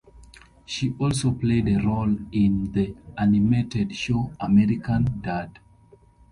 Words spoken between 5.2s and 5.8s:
Dad!